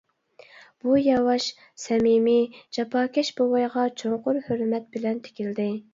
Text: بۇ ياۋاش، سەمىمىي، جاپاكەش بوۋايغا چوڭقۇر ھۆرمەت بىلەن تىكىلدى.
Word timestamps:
بۇ 0.85 0.95
ياۋاش، 1.07 1.49
سەمىمىي، 1.83 2.41
جاپاكەش 2.79 3.31
بوۋايغا 3.41 3.87
چوڭقۇر 4.03 4.41
ھۆرمەت 4.49 4.93
بىلەن 4.97 5.25
تىكىلدى. 5.29 5.71